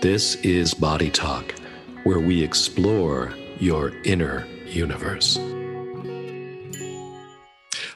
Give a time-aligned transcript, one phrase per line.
[0.00, 1.52] This is Body Talk,
[2.04, 5.36] where we explore your inner universe.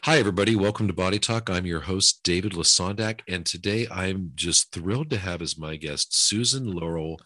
[0.03, 0.54] Hi, everybody.
[0.54, 1.49] Welcome to Body Talk.
[1.49, 6.14] I'm your host, David Lesondak, and today I'm just thrilled to have as my guest
[6.14, 7.19] Susan Laurel.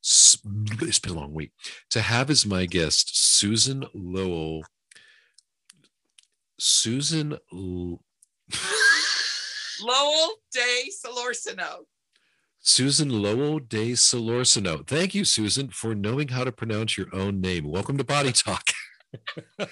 [0.00, 0.36] It's
[1.00, 1.50] been a long week.
[1.90, 4.62] To have as my guest Susan Lowell.
[6.56, 8.00] Susan L-
[9.82, 11.84] Lowell de Solorzano.
[12.60, 14.86] Susan Lowell de Solorzano.
[14.86, 17.64] Thank you, Susan, for knowing how to pronounce your own name.
[17.64, 18.64] Welcome to Body Talk.
[19.58, 19.70] David,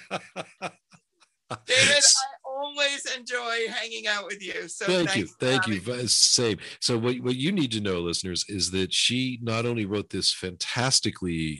[1.69, 2.01] I
[2.45, 4.67] always enjoy hanging out with you.
[4.67, 5.81] So thank you, thank you.
[5.81, 6.07] Me.
[6.07, 6.57] Same.
[6.81, 10.33] So what what you need to know, listeners, is that she not only wrote this
[10.33, 11.59] fantastically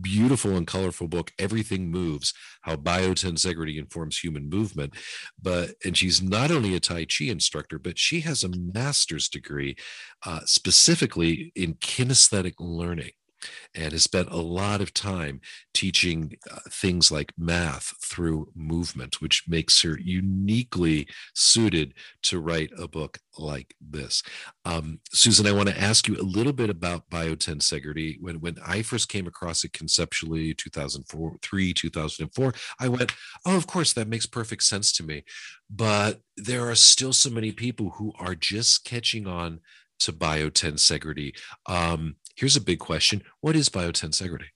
[0.00, 4.94] beautiful and colorful book everything moves how biotensegrity informs human movement.
[5.40, 9.76] But and she's not only a tai chi instructor but she has a master's degree
[10.26, 13.12] uh, specifically in kinesthetic learning
[13.74, 15.40] and has spent a lot of time
[15.74, 22.88] teaching uh, things like math through movement, which makes her uniquely suited to write a
[22.88, 24.22] book like this.
[24.64, 28.16] Um, Susan, I want to ask you a little bit about biotensegrity.
[28.20, 33.12] When, when I first came across it conceptually, 2004, 3, 2004, I went,
[33.46, 35.24] oh, of course, that makes perfect sense to me.
[35.70, 39.60] But there are still so many people who are just catching on
[40.00, 41.36] to biotensegrity.
[41.66, 44.48] Um, here's a big question What is biotensegrity?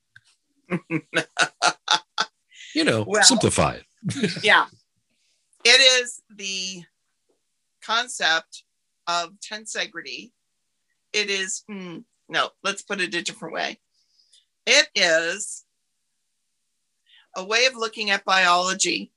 [2.74, 3.84] you know, well, simplify it.
[4.42, 4.66] yeah.
[5.64, 6.82] It is the
[7.84, 8.64] concept
[9.06, 10.32] of tensegrity.
[11.12, 13.78] It is, hmm, no, let's put it a different way.
[14.66, 15.64] It is
[17.36, 19.10] a way of looking at biology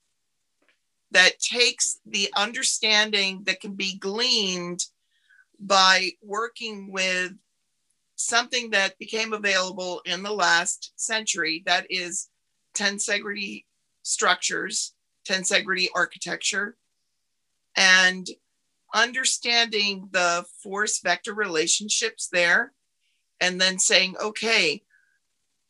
[1.12, 4.86] that takes the understanding that can be gleaned
[5.60, 7.32] by working with
[8.16, 12.30] something that became available in the last century that is
[12.76, 13.66] tensegrity
[14.04, 14.94] structures,
[15.28, 16.78] tensegrity architecture,
[17.76, 18.28] and
[18.94, 22.74] understanding the force vector relationships there,
[23.42, 24.82] and then saying, okay,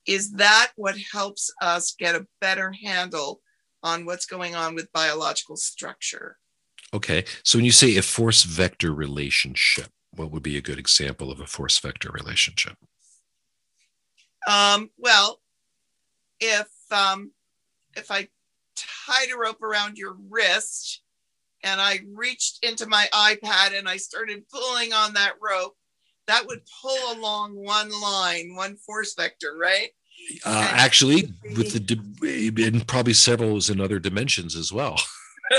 [0.06, 3.42] is that what helps us get a better handle
[3.82, 6.38] on what's going on with biological structure?
[6.94, 7.26] Okay.
[7.44, 11.40] So when you say a force vector relationship, what would be a good example of
[11.40, 12.78] a force vector relationship?
[14.48, 15.40] Um, well,
[16.40, 17.32] if um,
[17.96, 18.28] if I
[18.76, 21.02] tied a rope around your wrist
[21.64, 25.76] and I reached into my iPad and I started pulling on that rope,
[26.28, 29.90] that would pull along one line, one force vector, right?
[30.46, 34.98] Uh, actually, with the and probably several in other dimensions as well.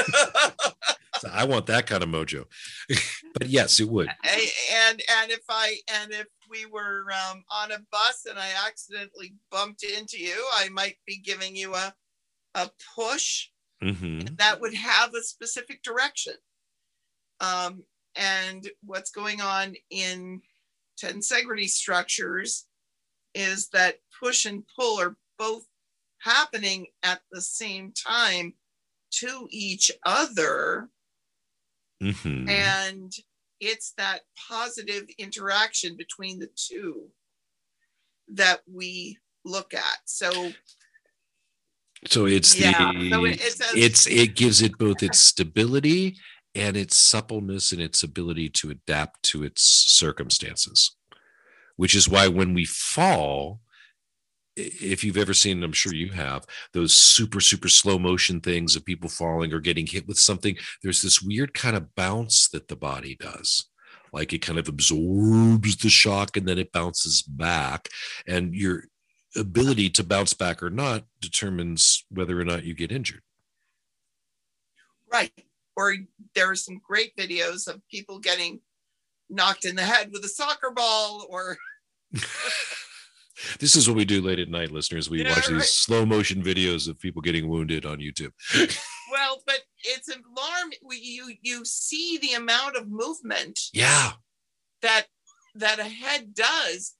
[1.19, 2.47] so I want that kind of mojo.
[3.39, 4.09] but yes, it would.
[4.25, 9.35] And and if I and if we were um, on a bus and I accidentally
[9.51, 11.95] bumped into you, I might be giving you a
[12.55, 13.49] a push
[13.83, 14.35] mm-hmm.
[14.37, 16.35] that would have a specific direction.
[17.41, 17.83] Um,
[18.15, 20.41] and what's going on in
[20.99, 22.67] tensegrity structures
[23.35, 25.67] is that push and pull are both
[26.21, 28.55] happening at the same time
[29.11, 30.89] to each other.
[32.03, 32.49] Mm-hmm.
[32.49, 33.13] And
[33.61, 37.09] it's that positive interaction between the two
[38.29, 39.99] that we look at.
[40.05, 40.53] So
[42.05, 46.17] so it's yeah, the so it, it's, a, it's it gives it both its stability
[46.55, 50.95] and its suppleness and its ability to adapt to its circumstances.
[51.77, 53.61] Which is why when we fall,
[54.57, 58.85] if you've ever seen, I'm sure you have, those super, super slow motion things of
[58.85, 62.77] people falling or getting hit with something, there's this weird kind of bounce that the
[62.77, 63.69] body does.
[64.13, 67.89] Like it kind of absorbs the shock and then it bounces back.
[68.27, 68.85] And your
[69.37, 73.23] ability to bounce back or not determines whether or not you get injured.
[75.13, 75.33] Right.
[75.77, 75.95] Or
[76.35, 78.61] there are some great videos of people getting
[79.29, 81.59] knocked in the head with a soccer ball or.
[83.59, 85.11] this is what we do late at night, listeners.
[85.11, 88.33] We yeah, watch these slow motion videos of people getting wounded on YouTube.
[89.13, 90.79] well, but it's alarming.
[90.91, 93.61] You you see the amount of movement.
[93.73, 94.13] Yeah.
[94.83, 95.07] That
[95.55, 96.95] that a head does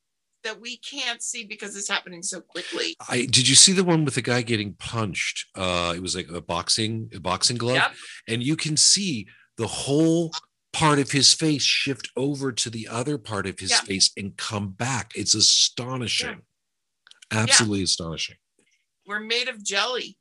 [0.45, 2.97] that we can't see because it's happening so quickly.
[3.09, 5.47] I did you see the one with the guy getting punched?
[5.55, 7.93] Uh, it was like a boxing a boxing glove, yep.
[8.29, 9.27] and you can see
[9.57, 10.33] the whole
[10.77, 13.81] part of his face shift over to the other part of his yeah.
[13.81, 15.11] face and come back.
[15.15, 16.43] It's astonishing.
[17.33, 17.43] Yeah.
[17.43, 17.85] Absolutely yeah.
[17.85, 18.37] astonishing.
[19.07, 20.19] We're made of jelly.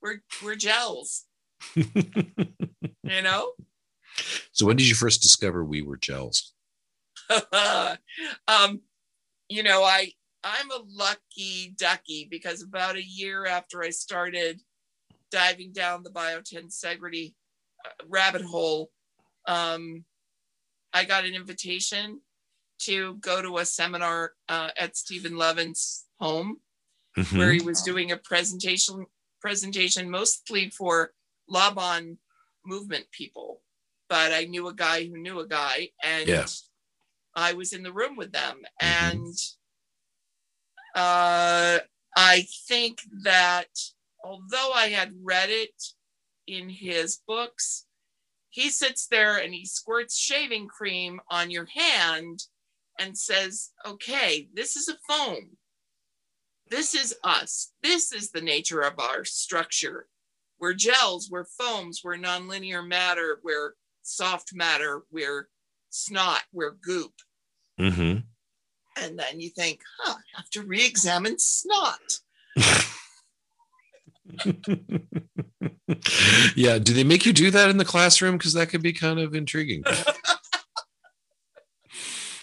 [0.00, 1.24] We're we're gels.
[1.74, 3.52] you know?
[4.52, 6.52] So when did you first discover we were gels?
[8.46, 8.80] um,
[9.48, 10.12] you know, I
[10.44, 14.60] I'm a lucky ducky because about a year after I started
[15.32, 17.34] diving down the biotensegrity
[17.84, 18.90] uh, rabbit hole,
[19.46, 20.04] um,
[20.92, 22.20] I got an invitation
[22.80, 26.58] to go to a seminar uh, at Stephen Levin's home,
[27.16, 27.38] mm-hmm.
[27.38, 29.06] where he was doing a presentation
[29.40, 31.12] presentation mostly for
[31.48, 32.18] Laban
[32.64, 33.60] movement people.
[34.08, 36.46] But I knew a guy who knew a guy, and yeah.
[37.34, 39.16] I was in the room with them, mm-hmm.
[39.16, 39.34] and
[40.94, 41.78] uh,
[42.16, 43.68] I think that
[44.22, 45.82] although I had read it
[46.46, 47.86] in his books,
[48.52, 52.44] he sits there and he squirts shaving cream on your hand
[53.00, 55.56] and says, okay, this is a foam.
[56.68, 57.72] This is us.
[57.82, 60.06] This is the nature of our structure.
[60.60, 63.72] We're gels, we're foams, we're nonlinear matter, we're
[64.02, 65.48] soft matter, we're
[65.88, 67.14] snot, we're goop.
[67.80, 68.18] Mm-hmm.
[69.02, 72.18] And then you think, huh, I have to re examine snot.
[76.56, 76.78] yeah.
[76.78, 78.38] Do they make you do that in the classroom?
[78.38, 79.84] Because that could be kind of intriguing.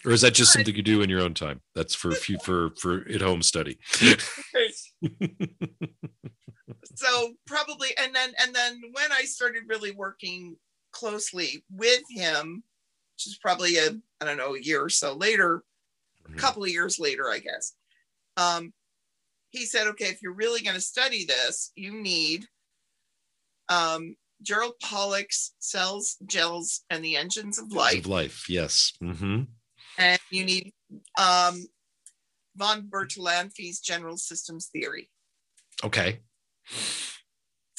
[0.05, 1.61] or is that just something you do in your own time?
[1.75, 3.77] That's for a few for for at home study.
[6.95, 10.55] so probably, and then and then when I started really working
[10.91, 12.63] closely with him,
[13.15, 13.89] which is probably a
[14.21, 15.63] I don't know a year or so later,
[16.25, 16.37] a mm-hmm.
[16.37, 17.73] couple of years later, I guess.
[18.37, 18.73] Um,
[19.51, 22.45] he said, okay, if you're really going to study this, you need
[23.69, 27.99] um, Gerald Pollack's Cells, Gels, and the Engines of Life.
[27.99, 28.93] Of life, yes.
[29.03, 29.43] Mm-hmm.
[29.97, 30.73] And you need
[31.19, 31.65] um,
[32.55, 35.09] von Bertalanffy's General Systems Theory.
[35.83, 36.19] Okay.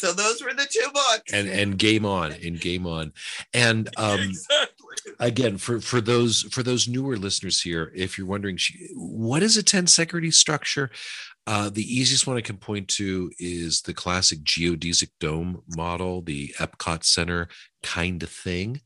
[0.01, 1.33] So those were the two books.
[1.33, 3.13] And and game on, and game on.
[3.53, 5.13] And um exactly.
[5.19, 8.59] again, for for those for those newer listeners here, if you're wondering
[8.95, 10.91] what is a tensegrity structure,
[11.47, 16.55] uh, the easiest one I can point to is the classic geodesic dome model, the
[16.59, 17.49] Epcot Center
[17.83, 18.81] kind of thing.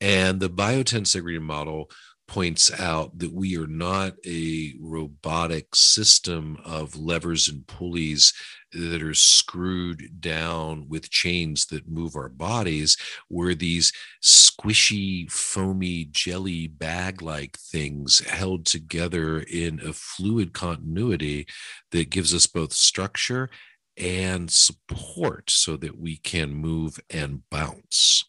[0.00, 1.90] And the biotensegrity model
[2.28, 8.32] points out that we are not a robotic system of levers and pulleys
[8.72, 12.96] that are screwed down with chains that move our bodies.
[13.30, 13.92] We're these
[14.22, 21.46] squishy, foamy, jelly bag like things held together in a fluid continuity
[21.92, 23.48] that gives us both structure
[23.96, 28.24] and support so that we can move and bounce.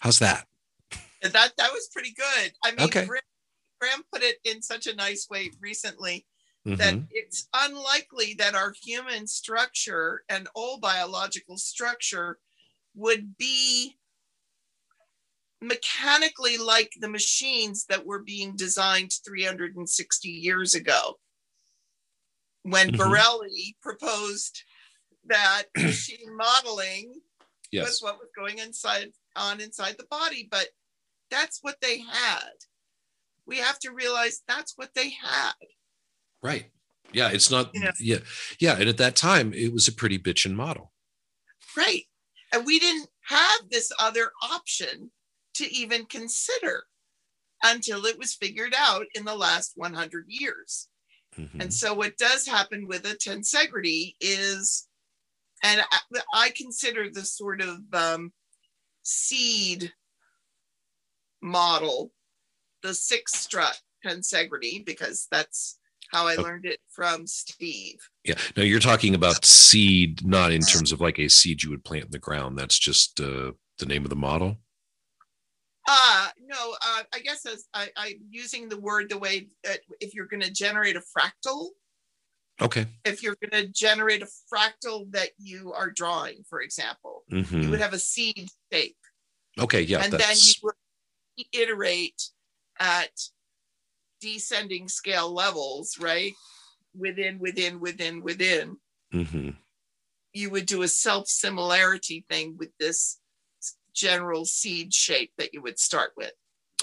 [0.00, 0.46] How's that?
[1.22, 2.52] That that was pretty good.
[2.62, 3.06] I mean, okay.
[3.84, 6.24] Graham put it in such a nice way recently
[6.66, 6.76] mm-hmm.
[6.76, 12.38] that it's unlikely that our human structure and all biological structure
[12.94, 13.96] would be
[15.60, 21.18] mechanically like the machines that were being designed 360 years ago
[22.62, 22.96] when mm-hmm.
[22.96, 24.62] Borelli proposed
[25.26, 27.20] that machine modeling
[27.70, 27.86] yes.
[27.86, 30.68] was what was going inside on inside the body but
[31.30, 32.52] that's what they had
[33.46, 35.52] we have to realize that's what they had.
[36.42, 36.66] Right.
[37.12, 37.30] Yeah.
[37.30, 37.92] It's not, yeah.
[38.00, 38.18] yeah.
[38.58, 38.76] Yeah.
[38.78, 40.92] And at that time, it was a pretty bitchin' model.
[41.76, 42.04] Right.
[42.52, 45.10] And we didn't have this other option
[45.54, 46.84] to even consider
[47.62, 50.88] until it was figured out in the last 100 years.
[51.38, 51.62] Mm-hmm.
[51.62, 54.86] And so, what does happen with a tensegrity is,
[55.64, 58.32] and I, I consider the sort of um,
[59.02, 59.92] seed
[61.42, 62.12] model
[62.84, 65.78] the six strut tensegrity because that's
[66.12, 67.96] how I learned it from Steve.
[68.24, 68.34] Yeah.
[68.56, 72.04] No, you're talking about seed, not in terms of like a seed you would plant
[72.04, 72.56] in the ground.
[72.56, 74.58] That's just uh, the name of the model.
[75.88, 80.14] Uh, no, uh, I guess as I, I'm using the word the way that if
[80.14, 81.68] you're going to generate a fractal.
[82.60, 82.86] Okay.
[83.04, 87.62] If you're going to generate a fractal that you are drawing, for example, mm-hmm.
[87.62, 88.96] you would have a seed shape.
[89.58, 89.80] Okay.
[89.80, 90.04] Yeah.
[90.04, 90.74] And then you would
[91.52, 92.22] iterate
[92.80, 93.10] at
[94.20, 96.32] descending scale levels, right?
[96.96, 98.76] Within, within, within, within.
[99.12, 99.50] Mm-hmm.
[100.32, 103.18] You would do a self similarity thing with this
[103.94, 106.32] general seed shape that you would start with.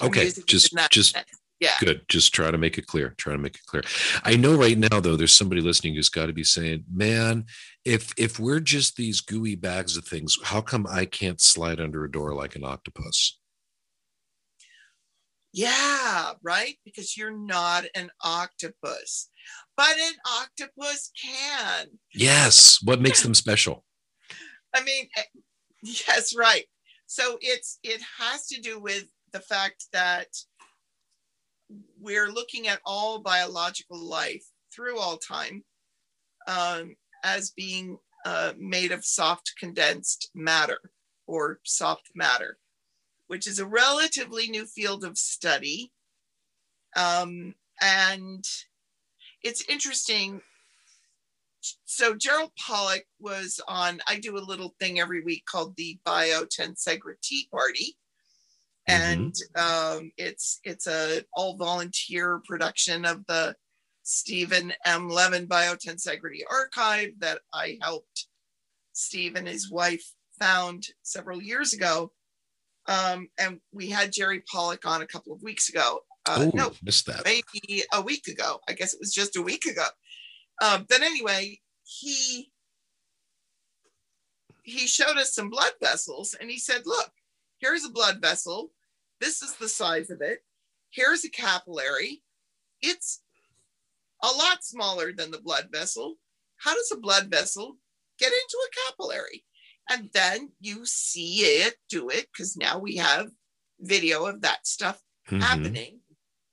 [0.01, 1.15] Okay, just just
[1.59, 2.01] yeah, good.
[2.07, 3.13] Just try to make it clear.
[3.17, 3.83] Try to make it clear.
[4.23, 7.45] I know right now though, there's somebody listening who's got to be saying, "Man,
[7.85, 12.03] if if we're just these gooey bags of things, how come I can't slide under
[12.03, 13.37] a door like an octopus?"
[15.53, 16.75] Yeah, right?
[16.85, 19.29] Because you're not an octopus,
[19.75, 21.87] but an octopus can.
[22.13, 22.79] Yes.
[22.83, 23.83] What makes them special?
[24.73, 25.23] I mean, eh,
[25.83, 26.65] yes, right.
[27.05, 30.27] so it's it has to do with the fact that
[31.99, 35.63] we're looking at all biological life through all time
[36.47, 40.79] um, as being uh, made of soft condensed matter
[41.27, 42.57] or soft matter,
[43.31, 45.89] which is a relatively new field of study.
[46.97, 48.43] Um, and
[49.41, 50.41] it's interesting.
[51.85, 56.43] So Gerald Pollack was on, I do a little thing every week called the Bio
[56.43, 57.95] Tensegra Tea Party.
[58.89, 63.55] And um, it's it's a all volunteer production of the
[64.03, 65.07] Stephen M.
[65.07, 68.27] Levin Biotensegrity Archive that I helped
[68.91, 70.03] Steve and his wife
[70.37, 72.11] found several years ago.
[72.87, 75.99] Um, and we had Jerry Pollack on a couple of weeks ago.
[76.27, 77.23] Uh, oh, no, missed that.
[77.25, 78.59] maybe a week ago.
[78.67, 79.85] I guess it was just a week ago.
[80.61, 82.51] Um, but anyway, he
[84.63, 87.11] he showed us some blood vessels and he said, look,
[87.59, 88.71] here's a blood vessel.
[89.19, 90.43] This is the size of it.
[90.91, 92.21] Here's a capillary.
[92.81, 93.21] It's
[94.23, 96.15] a lot smaller than the blood vessel.
[96.57, 97.77] How does a blood vessel
[98.19, 99.43] get into a capillary?
[99.89, 103.31] And then you see it do it because now we have
[103.79, 105.41] video of that stuff Mhm.
[105.41, 106.01] happening.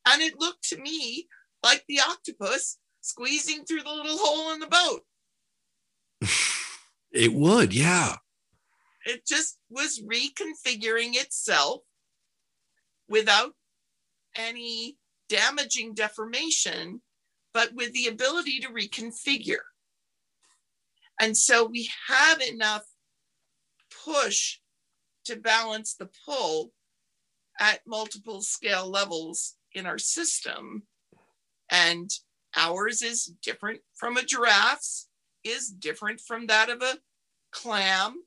[0.06, 1.28] And it looked to me
[1.62, 5.06] like the octopus squeezing through the little hole in the boat.
[7.10, 8.18] It would, yeah.
[9.06, 11.82] It just was reconfiguring itself
[13.08, 13.54] without
[14.34, 17.02] any damaging deformation,
[17.54, 19.64] but with the ability to reconfigure.
[21.18, 22.84] And so we have enough
[24.04, 24.58] push
[25.24, 26.72] to balance the pull
[27.60, 30.86] at multiple scale levels in our system.
[31.70, 32.10] And
[32.56, 35.08] ours is different from a giraffe's,
[35.44, 36.98] is different from that of a
[37.50, 38.24] clam,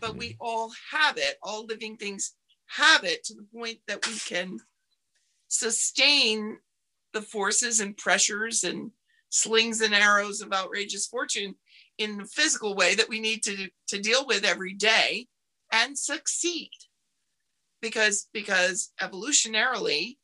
[0.00, 0.18] but Mhm.
[0.18, 1.38] we all have it.
[1.42, 2.34] All living things
[2.66, 4.58] have it to the point that we can
[5.48, 6.60] sustain
[7.12, 8.92] the forces and pressures and
[9.28, 11.54] slings and arrows of outrageous fortune
[12.00, 15.28] in the physical way that we need to, to deal with every day
[15.70, 16.70] and succeed.
[17.82, 20.16] Because because evolutionarily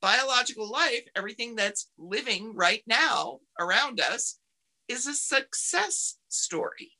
[0.00, 4.38] biological life everything that's living right now around us
[4.88, 6.92] is a success story.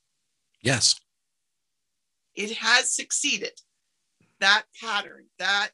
[0.63, 0.95] Yes.
[2.35, 3.61] it has succeeded.
[4.41, 5.73] That pattern that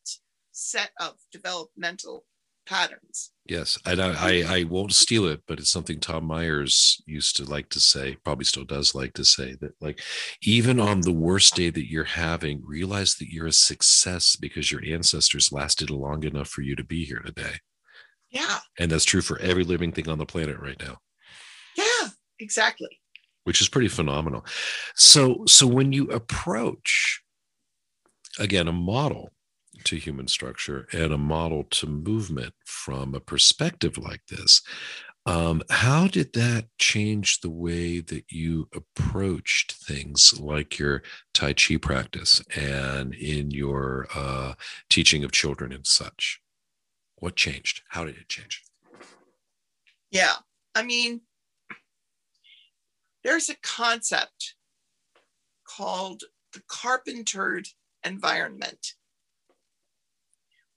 [0.53, 2.25] set of developmental
[2.69, 7.35] patterns Yes, and I, I I won't steal it, but it's something Tom Myers used
[7.37, 10.03] to like to say, probably still does like to say that like
[10.43, 14.85] even on the worst day that you're having, realize that you're a success because your
[14.85, 17.55] ancestors lasted long enough for you to be here today.
[18.31, 20.99] yeah And that's true for every living thing on the planet right now,
[21.75, 22.09] yeah
[22.39, 23.01] exactly
[23.45, 24.45] which is pretty phenomenal.
[24.95, 27.23] So so when you approach
[28.39, 29.31] again a model
[29.89, 34.61] to human structure and a model to movement from a perspective like this.
[35.25, 41.03] Um, how did that change the way that you approached things like your
[41.33, 44.55] Tai Chi practice and in your uh,
[44.91, 46.41] teaching of children and such?
[47.17, 47.83] What changed?
[47.89, 48.63] How did it change?
[50.11, 50.35] Yeah.
[50.75, 51.23] I mean,
[53.25, 54.55] there's a concept
[55.67, 57.69] called the carpentered
[58.05, 58.95] environment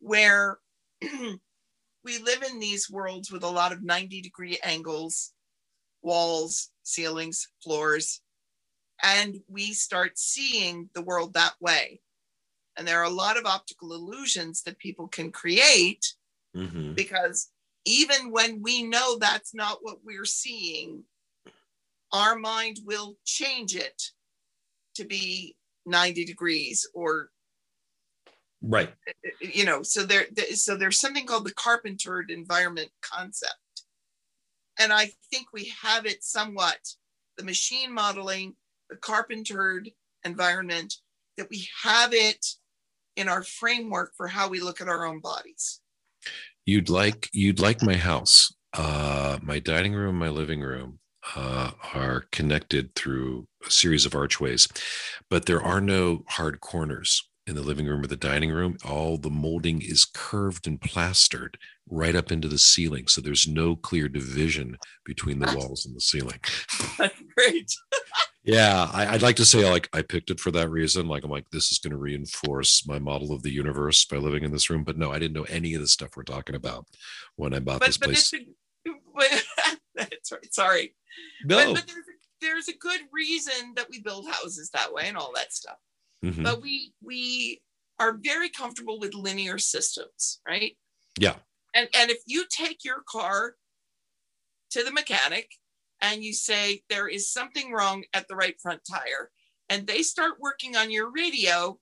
[0.01, 0.59] where
[1.01, 5.31] we live in these worlds with a lot of 90 degree angles,
[6.01, 8.21] walls, ceilings, floors,
[9.01, 12.01] and we start seeing the world that way.
[12.77, 16.13] And there are a lot of optical illusions that people can create
[16.55, 16.93] Mm-hmm.
[16.93, 17.49] because
[17.85, 21.03] even when we know that's not what we're seeing,
[22.11, 24.03] our mind will change it
[24.95, 25.55] to be
[25.85, 27.29] 90 degrees or
[28.61, 28.93] Right.
[29.39, 33.55] you know so there so there's something called the carpentered environment concept
[34.79, 36.77] and i think we have it somewhat
[37.37, 38.53] the machine modeling
[38.89, 39.89] the carpentered
[40.23, 40.93] environment
[41.37, 42.45] that we have it
[43.15, 45.81] in our framework for how we look at our own bodies
[46.65, 48.53] You'd like you'd like my house.
[48.73, 50.99] Uh, my dining room, my living room
[51.35, 54.67] uh, are connected through a series of archways,
[55.29, 58.77] but there are no hard corners in the living room or the dining room.
[58.85, 61.57] All the molding is curved and plastered
[61.89, 66.01] right up into the ceiling, so there's no clear division between the walls and the
[66.01, 66.39] ceiling.
[66.97, 67.71] that's great
[68.43, 71.07] Yeah, I, I'd like to say like I picked it for that reason.
[71.07, 74.43] Like I'm like this is going to reinforce my model of the universe by living
[74.43, 74.83] in this room.
[74.83, 76.85] But no, I didn't know any of the stuff we're talking about
[77.35, 78.33] when I bought but this but place.
[78.33, 80.95] it's right sorry
[81.43, 82.05] No, but, but there's,
[82.39, 85.77] there's a good reason that we build houses that way and all that stuff
[86.23, 86.43] Mhm.
[86.43, 87.61] but we we
[87.99, 90.77] are very comfortable with linear systems, right?
[91.19, 91.37] Yeah.
[91.73, 93.55] And and if you take your car
[94.71, 95.51] to the mechanic
[96.01, 99.31] and you say there is something wrong at the right front tire,
[99.69, 101.79] and they start working on your radio,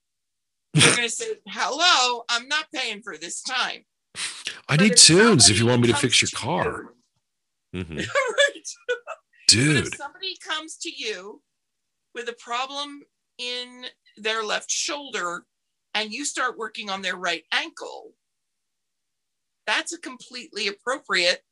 [0.73, 3.85] you're going to say, "Hello, I'm not paying for this time."
[4.67, 6.93] I But need tunes if you want me to fix your car.
[7.73, 7.97] you- Mhm.
[7.97, 8.67] right.
[8.87, 8.97] But
[9.47, 9.87] Dude.
[9.87, 11.41] if somebody comes to you
[12.13, 13.03] with a problem
[13.37, 13.85] in
[14.23, 15.45] their left shoulder
[15.93, 18.13] and you start working on their right ankle,
[19.65, 21.43] that's a completely appropriate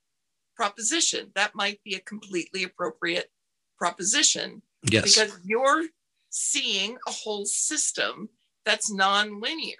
[0.55, 1.31] proposition.
[1.35, 3.31] That might be a completely appropriate
[3.77, 5.03] proposition Yes.
[5.15, 5.85] because you're
[6.29, 8.29] seeing a whole system
[8.65, 9.77] that's non-linear.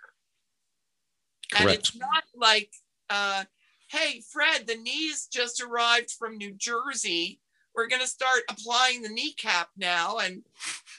[1.58, 2.72] And it's not like,
[3.10, 3.46] uh,
[3.90, 7.40] hey, Fred, the knees just arrived from New Jersey.
[7.78, 10.42] We're going to start applying the kneecap now, and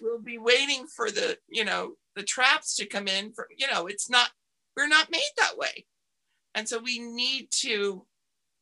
[0.00, 3.32] we'll be waiting for the, you know, the traps to come in.
[3.32, 4.30] For you know, it's not.
[4.76, 5.87] We're not made that way,
[6.54, 8.06] and so we need to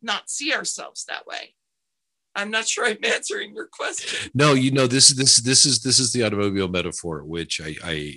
[0.01, 1.55] not see ourselves that way.
[2.35, 4.31] I'm not sure I'm answering your question.
[4.35, 7.75] No, you know this is this this is this is the automobile metaphor, which I
[7.85, 8.17] I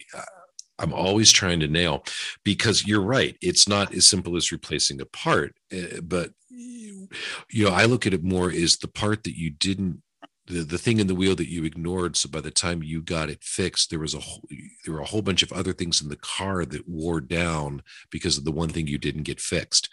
[0.79, 2.03] I'm always trying to nail,
[2.43, 3.37] because you're right.
[3.41, 7.09] It's not as simple as replacing a part, uh, but you,
[7.49, 10.01] you know I look at it more as the part that you didn't.
[10.47, 13.29] The, the thing in the wheel that you ignored so by the time you got
[13.29, 14.41] it fixed there was a whole,
[14.83, 18.35] there were a whole bunch of other things in the car that wore down because
[18.35, 19.89] of the one thing you didn't get fixed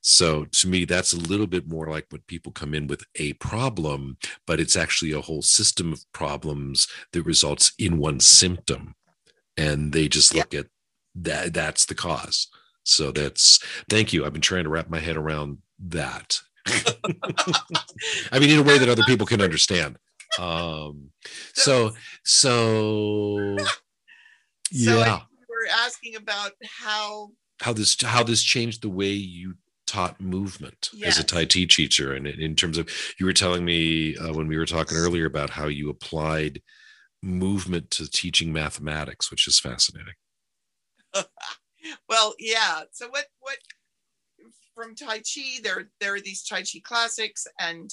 [0.00, 3.34] so to me that's a little bit more like when people come in with a
[3.34, 4.16] problem
[4.46, 8.94] but it's actually a whole system of problems that results in one symptom
[9.58, 10.40] and they just Yeah.
[10.42, 10.66] look at
[11.16, 12.48] that that's the cause.
[12.84, 13.58] So that's
[13.90, 14.24] thank you.
[14.24, 16.40] I've been trying to wrap my head around that.
[18.32, 19.96] I mean in a way that other people can understand.
[20.38, 21.10] Um
[21.54, 21.92] so
[22.24, 23.56] so
[24.70, 25.20] So yeah.
[25.30, 27.30] you were asking about how
[27.62, 29.54] how this how this changed the way you
[29.86, 31.24] taught movement as a Yes.
[31.24, 34.58] Tai Chi teacher, and in in terms of you were telling me uh, when we
[34.58, 36.60] were talking earlier about how you applied
[37.22, 40.14] movement to teaching mathematics, which is fascinating.
[42.08, 42.82] Well, yeah.
[42.92, 43.56] So what what
[44.74, 47.90] from Tai Chi, there there are these Tai Chi classics, and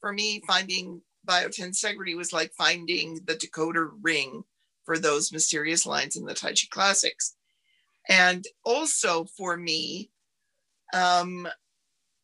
[0.00, 4.44] for me, finding biotensegrity was like finding the decoder ring
[4.84, 7.36] for those mysterious lines in the Tai Chi classics.
[8.08, 10.10] And also for me,
[10.92, 11.48] um,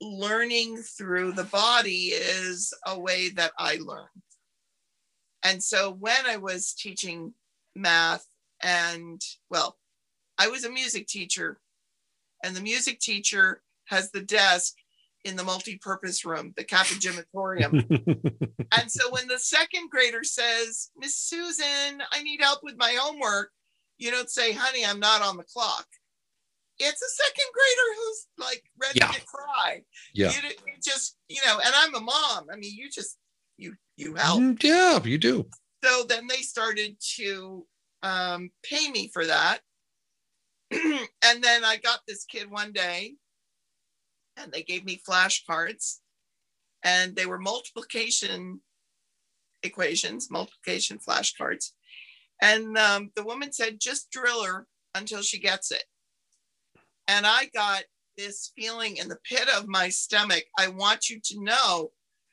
[0.01, 4.09] learning through the body is a way that I learn.
[5.43, 7.35] And so when I was teaching
[7.75, 8.27] math
[8.63, 9.79] and well,
[10.39, 11.61] I was a music teacher,
[12.45, 14.75] and the music teacher has the desk
[15.25, 17.73] in the multi-purpose room, the capigimatorium.
[18.79, 23.51] and so when the second grader says, Miss Susan, I need help with my homework,
[23.99, 25.87] you don't say, honey, I'm not on the clock.
[26.79, 29.09] It's a second grader who's like ready Yeah.
[29.11, 29.83] to cry.
[30.15, 30.33] yeah.
[30.33, 32.47] You, you just, you know, and I'm a mom.
[32.51, 33.19] I mean, you just,
[33.59, 35.47] you, you help Mm, yeah, you do.
[35.85, 37.67] so then they started to
[38.03, 39.61] um, pay me for that.
[40.71, 43.15] and then I got this kid one day
[44.37, 45.99] and they gave me flashcards
[46.83, 48.61] and they were multiplication
[49.63, 51.73] equations, multiplication flashcards.
[52.41, 55.85] And um, the woman said, just drill her until she gets it.
[57.07, 57.83] And I got
[58.17, 60.45] this feeling in the pit of my stomach.
[60.59, 61.91] I want you to know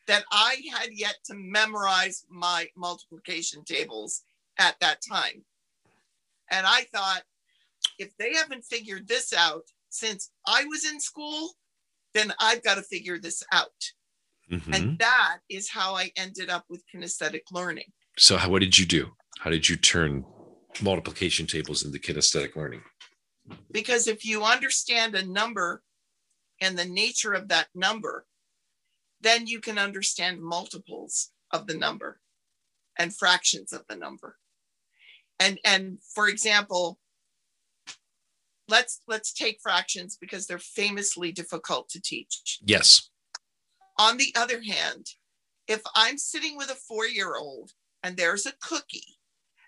[0.08, 4.24] that I had yet to memorize my multiplication tables
[4.58, 5.43] at that time.
[6.50, 7.24] And I thought,
[8.00, 11.52] if they haven't figured this out since I was in school,
[12.13, 13.91] then I've got to figure this out.
[14.50, 14.74] Mhm.
[14.74, 17.91] And that is how I ended up with kinesthetic learning.
[18.17, 19.12] So, how, what did you do?
[19.39, 20.26] How did you turn
[20.82, 22.84] multiplication tables into kinesthetic learning?
[23.72, 25.84] Because if you understand a number
[26.62, 28.26] and the nature of that number,
[29.21, 32.19] then you can understand multiples of the number
[32.97, 34.38] and fractions of the number.
[35.39, 36.99] And and for example,
[38.67, 42.60] let's let's take fractions because they're famously difficult to teach.
[42.63, 43.10] Yes.
[43.99, 45.08] On the other hand,
[45.67, 47.71] if I'm sitting with a 4-year-old
[48.03, 49.17] and there's a cookie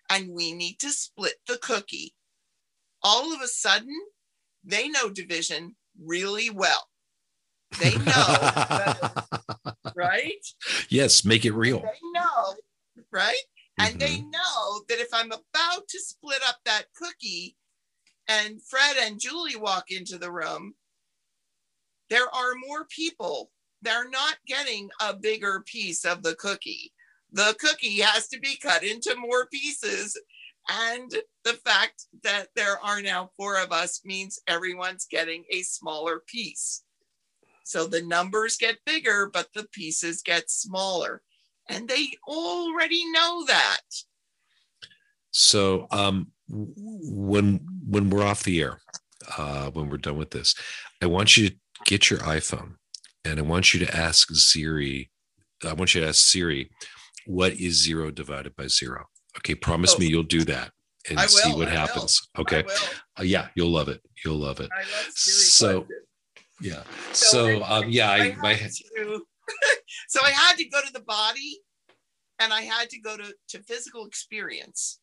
[0.09, 2.13] and we need to split the cookie,
[3.01, 3.95] all of a sudden
[4.63, 6.89] they know division really well.
[7.77, 8.75] They know,
[9.95, 10.45] right?
[10.89, 11.79] yes, make it real.
[11.81, 12.55] They know,
[13.11, 13.37] right?
[13.77, 14.31] And they Mhm.
[14.31, 17.55] know that if I'm about to split up that cookie
[18.27, 20.75] and Fred and Julie walk into the room,
[22.09, 23.51] there are more people.
[23.81, 26.93] They're not getting a bigger piece of the cookie.
[27.31, 30.17] The cookie has to be cut into more pieces
[30.69, 31.11] And
[31.43, 36.83] the fact that there are now four of us means everyone's getting a smaller piece.
[37.69, 41.21] So the numbers get bigger, but the pieces get smaller.
[41.69, 43.81] And they already know that.
[45.29, 48.79] So um, when when we're off the air,
[49.37, 50.55] uh, when we're done with this,
[50.99, 51.55] I want you to
[51.85, 52.77] get your iPhone
[53.23, 55.11] and I want you to ask Siri.
[55.63, 56.71] I want you to ask Siri,
[57.27, 59.05] what is zero divided by zero?
[59.37, 59.99] Okay, promise oh.
[59.99, 60.71] me you'll do that
[61.07, 62.19] and see what I happens.
[62.35, 62.41] Will.
[62.41, 62.63] Okay,
[63.19, 64.01] uh, yeah, you'll love it.
[64.25, 64.71] You'll love it.
[64.75, 65.85] Love so,
[66.61, 66.83] yeah.
[67.13, 69.25] So, so um, yeah, I, I my to,
[70.07, 71.59] so I had to go to the body,
[72.39, 74.99] and I had to go to to physical experience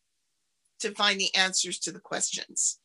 [0.80, 2.78] to find the answers to the questions.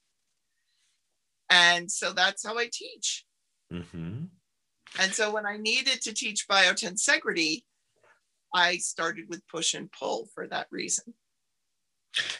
[1.50, 3.26] And so that's how I teach.
[3.72, 4.24] Mm-hmm.
[5.00, 7.64] And so when I needed to teach biotensegrity,
[8.54, 11.14] I started with push and pull for that reason.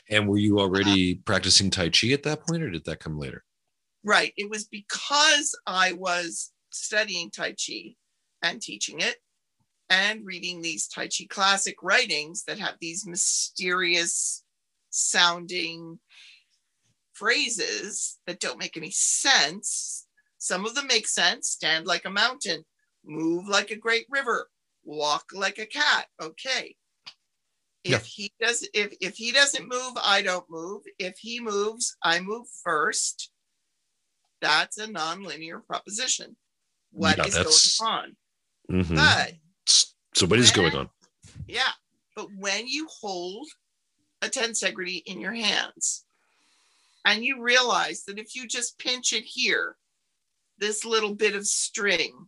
[0.10, 3.18] And were you already uh, practicing Tai Chi at that point, or did that come
[3.18, 3.44] later?
[4.04, 4.34] Right.
[4.38, 7.96] It was because I was studying Tai Chi
[8.42, 9.18] and teaching it
[9.90, 14.44] and reading these Tai Chi classic writings that have these mysterious
[14.90, 16.00] sounding
[17.14, 20.08] phrases that don't make any sense.
[20.38, 22.64] Some of them make sense stand like a mountain,
[23.06, 24.50] move like a great river,
[24.84, 26.08] walk like a cat.
[26.22, 26.76] Okay.
[27.84, 28.00] If yeah.
[28.00, 30.84] he does if if he doesn't move, I don't move.
[31.00, 33.32] If he moves, I move first.
[34.42, 36.36] That's a nonlinear proposition.
[36.92, 38.16] What yeah, is going on?
[38.72, 38.96] Mm-hmm.
[38.96, 39.34] But
[40.14, 40.90] so what is going on?
[41.48, 41.72] Yeah.
[42.16, 43.48] But when you hold
[44.22, 46.06] a tensegrity in your hands.
[47.06, 49.76] And you realize that if you just pinch it here,
[50.60, 52.28] this little bit of string,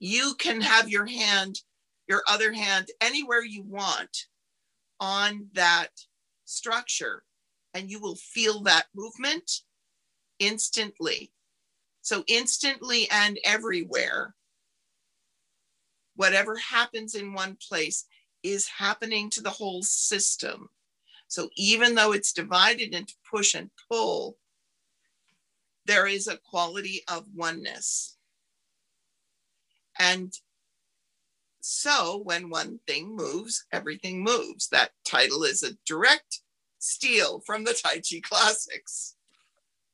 [0.00, 1.60] you can have your hand,
[2.08, 4.26] your other hand, anywhere you want
[4.98, 5.90] on that
[6.44, 7.22] structure,
[7.74, 9.60] and you will feel that movement
[10.38, 11.32] instantly.
[12.02, 14.34] So, instantly and everywhere,
[16.16, 18.06] whatever happens in one place
[18.42, 20.68] is happening to the whole system.
[21.28, 24.36] So even though it's divided into push and pull,
[25.86, 28.16] there is a quality of oneness.
[29.98, 30.32] And
[31.60, 34.68] so when one thing moves, everything moves.
[34.68, 36.40] That title is a direct
[36.78, 39.14] steal from the Tai Chi classics.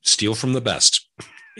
[0.08, 1.08] Steal from the best.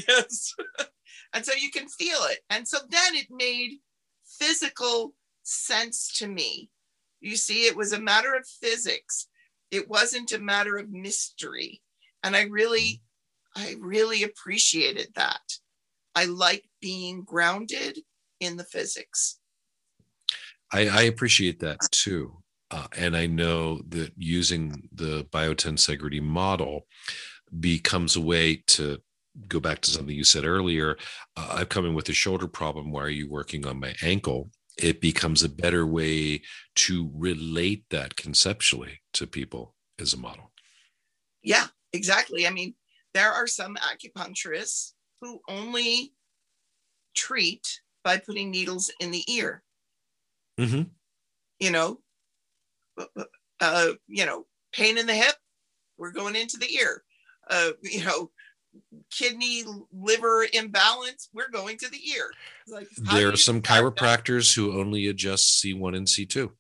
[0.09, 0.55] Yes.
[1.33, 2.39] and so you can feel it.
[2.51, 3.79] And so then it made
[4.25, 6.71] physical sense to me
[7.21, 9.29] you see, it was a matter of physics.
[9.71, 11.83] It wasn't a matter of mystery.
[12.23, 13.03] And I really,
[13.57, 15.41] I really appreciated that.
[16.15, 17.99] I like being grounded
[18.41, 19.39] in the physics.
[20.73, 22.37] I, I appreciate that too.
[22.71, 26.87] Uh, and I know that using the biotensegrity model
[27.61, 28.99] becomes a way to
[29.47, 30.97] go back to something you said earlier.
[31.37, 32.91] Uh, I've come in with a shoulder problem.
[32.91, 34.51] Why are you working on my ankle?
[34.79, 36.43] it becomes a better way
[36.77, 40.53] to relate that conceptually to people as a model.
[41.43, 42.47] Yeah, exactly.
[42.47, 42.75] I mean,
[43.13, 46.13] there are some acupuncturists who only
[47.15, 49.63] treat by putting needles in the ear.
[50.61, 50.83] Mm-hmm.
[51.59, 52.01] You know,
[53.61, 55.35] uh, you know, pain in the hip,
[55.97, 57.03] we're going into the ear.
[57.51, 58.31] Uh, you know,
[59.11, 62.31] kidney liver imbalance, we're going to the ear.
[62.69, 64.61] Like, there are some chiropractors that?
[64.61, 66.51] who only adjust C1 and C2.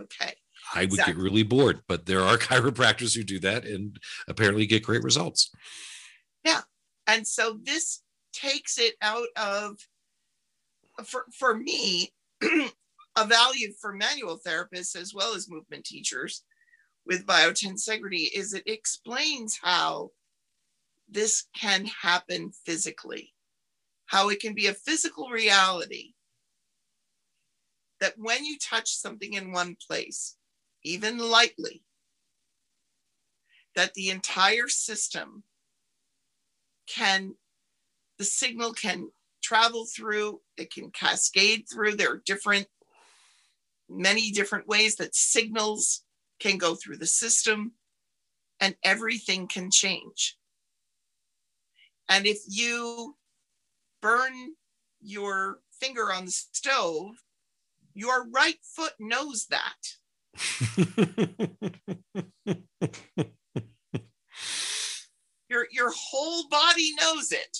[0.00, 0.34] Okay.
[0.74, 1.14] I would exactly.
[1.14, 5.50] get really bored, but there are chiropractors who do that and apparently get great results.
[6.44, 6.62] Yeah.
[7.06, 9.76] And so this takes it out of,
[11.04, 12.12] for, for me,
[13.16, 16.42] a value for manual therapists as well as movement teachers
[17.06, 20.10] with biotensegrity is it explains how
[21.08, 23.32] this can happen physically,
[24.06, 26.14] how it can be a physical reality
[28.00, 30.36] that when you touch something in one place,
[30.82, 31.82] even lightly,
[33.74, 35.42] that the entire system
[36.86, 37.34] can,
[38.18, 39.08] the signal can
[39.42, 41.96] travel through, it can cascade through.
[41.96, 42.66] There are different,
[43.88, 46.02] many different ways that signals
[46.40, 47.72] can go through the system
[48.60, 50.36] and everything can change.
[52.08, 53.16] And if you
[54.02, 54.32] burn
[55.00, 57.14] your finger on the stove,
[57.94, 59.74] your right foot knows that.
[65.48, 67.58] your your whole body knows it.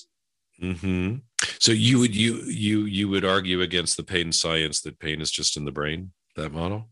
[0.60, 1.16] Mm-hmm.
[1.58, 5.30] So you would you you you would argue against the pain science that pain is
[5.30, 6.12] just in the brain.
[6.36, 6.88] That model,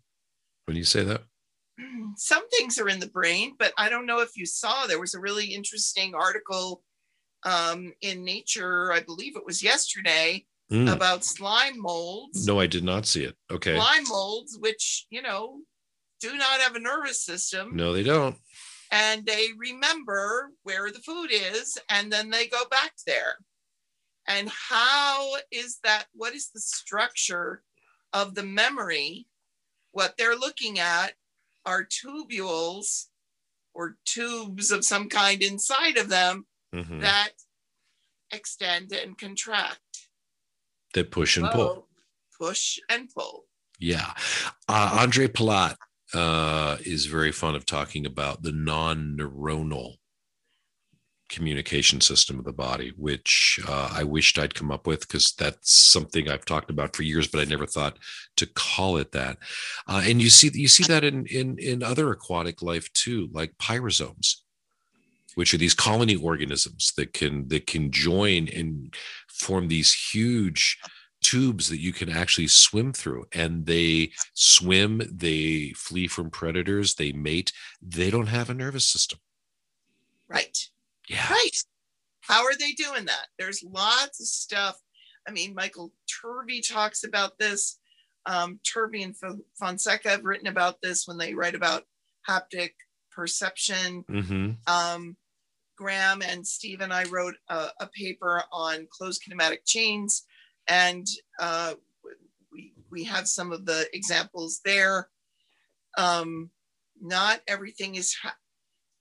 [0.66, 1.23] when you say that.
[2.17, 5.15] some things are in the brain, but I don't know if you saw there was
[5.15, 6.83] a really interesting article
[7.45, 10.91] um, in Nature, I believe it was yesterday, Mm.
[10.91, 12.47] about slime molds.
[12.47, 13.37] No, I did not see it.
[13.51, 13.77] Okay.
[13.77, 15.59] Slime molds, which, you know,
[16.21, 18.37] do not have a nervous system No, they don't.
[18.91, 23.35] and they remember where the food is and then they go back there.
[24.27, 26.07] And how is that?
[26.15, 27.63] What is the structure
[28.15, 29.27] of the memory?
[29.91, 31.13] What they're looking at
[31.64, 33.07] are tubules
[33.75, 37.01] or tubes of some kind inside of them Mhm.
[37.01, 37.33] that
[38.31, 40.09] extend and contract.
[40.94, 41.88] That push and pull.
[42.38, 43.46] Push and pull.
[43.79, 44.14] Yeah.
[44.68, 45.77] Uh, Andre Palat
[46.14, 49.96] uh, is very fond of talking about the non neuronal
[51.33, 55.73] communication system of the body, which uh, I wished I'd come up with because that's
[55.73, 57.99] something I've talked about for years, but I never thought
[58.37, 59.38] to call it that.
[59.88, 63.57] Uh, and you see, you see that in, in, in other aquatic life too, like
[63.59, 64.37] pyrosomes
[65.35, 68.95] which are these colony organisms that can that can join and
[69.29, 70.79] form these huge
[71.23, 77.12] tubes that you can actually swim through and they swim they flee from predators they
[77.12, 79.18] mate they don't have a nervous system
[80.33, 80.71] Right.
[81.09, 81.57] Yeah Right.
[82.21, 83.27] How are they doing that?
[83.38, 84.79] There's lots of stuff.
[85.27, 87.79] I mean, Michael Turvey talks about this.
[88.27, 89.15] Um, Turvey and
[89.59, 91.83] Fonseca have written about this when they write about
[92.29, 92.71] haptic
[93.11, 94.05] perception.
[94.09, 95.17] hmm Um,
[95.77, 100.25] Graham and Steve and I wrote a, a paper on closed kinematic chains,
[100.69, 101.05] and
[101.41, 101.75] uh,
[102.53, 105.09] we, we have some of the examples there.
[105.99, 106.51] Um,
[107.01, 108.37] not everything is ha-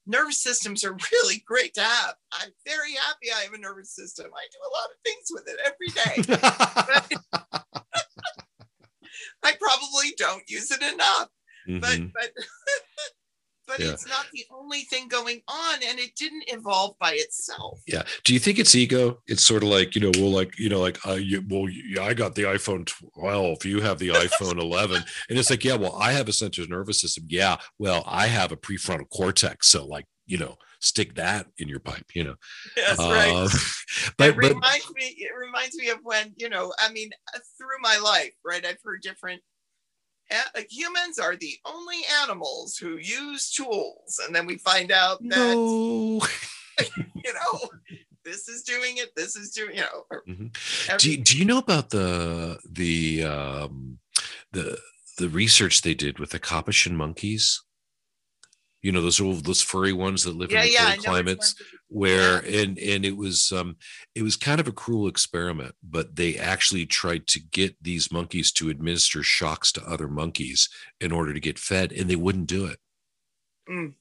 [0.05, 2.15] nervous systems are really great to have.
[2.33, 4.31] I'm very happy I have a nervous system.
[4.33, 6.23] I do a lot of things with it every day.
[9.43, 11.29] I probably don't use it enough,
[11.67, 12.11] but Mhm.
[12.13, 12.31] but
[13.71, 13.91] but Yeah.
[13.93, 17.79] it's not the only thing going on, and it didn't evolve by itself.
[17.87, 20.69] yeah do you think it's ego it's sort of like you know well like you
[20.69, 24.59] know like uh, you, well yeah, i got the iphone 12 you have the iphone
[24.59, 24.97] 11
[25.29, 28.51] and it's like yeah well i have a central nervous system yeah well i have
[28.51, 32.35] a prefrontal cortex so like you know stick that in your pipe you know
[32.75, 33.31] That's right.
[33.33, 33.45] Uh,
[34.07, 35.15] it but but reminds me.
[35.17, 36.73] It reminds me of when you know.
[36.79, 38.65] I mean, uh, through my life, right?
[38.65, 39.41] I've heard different.
[40.31, 45.19] A- uh, Humans are the only animals who use tools, and then we find out
[45.23, 46.21] that no
[46.79, 47.69] you know
[48.23, 49.09] this is doing it.
[49.15, 50.05] This is doing you know.
[50.09, 50.97] or Mhm.
[50.99, 53.99] do you, do you know about the the um
[54.51, 54.77] the
[55.17, 57.61] the research they did with the capuchin monkeys
[58.81, 60.91] you know those little those furry ones that live yeah, in the yeah.
[60.93, 63.75] Cold climates ones- where and and it was um
[64.15, 68.49] it was kind of a cruel experiment but they actually tried to get these monkeys
[68.49, 70.69] to administer shocks to other monkeys
[71.01, 72.79] in order to get fed and they wouldn't do it.
[73.69, 73.93] Mm.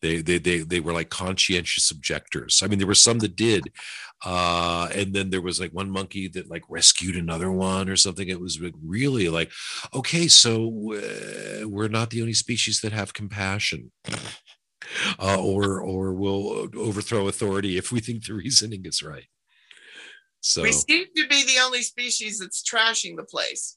[0.00, 2.62] they, they they they were like conscientious objectors.
[2.62, 3.64] I mean there were some that did
[4.24, 8.26] uh and then there was like one monkey that like rescued another one or something.
[8.26, 9.50] It was like really like
[9.92, 13.92] okay so uh, we're not the only species that have compassion
[15.18, 19.26] uh, or or will overthrow authority if we think the reasoning is right.
[20.40, 23.76] So We seem to be the only species that's trashing the place.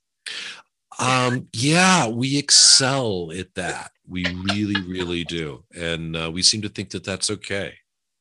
[1.00, 3.92] um yeah, we excel at that.
[4.08, 5.64] We really really do.
[5.76, 7.74] And uh, we seem to think that that's okay.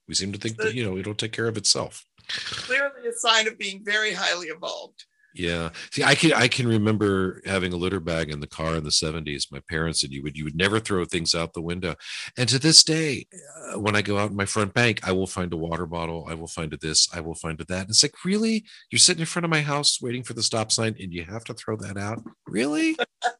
[0.08, 2.04] We seem to think that you know it'll take care of itself.
[2.28, 5.04] Clearly, a sign of being very highly evolved.
[5.38, 5.68] Yeah.
[5.90, 8.90] See, I can I can remember having a litter bag in the car in the
[8.90, 9.52] 70s.
[9.52, 11.94] My parents said you would you would never throw things out the window.
[12.38, 13.26] And to this day,
[13.74, 16.26] uh, when I go out in my front bank, I will find a water bottle,
[16.28, 17.82] I will find a this, I will find a that.
[17.82, 18.64] And it's like, really?
[18.90, 21.44] You're sitting in front of my house waiting for the stop sign and you have
[21.44, 22.22] to throw that out?
[22.46, 22.96] Really?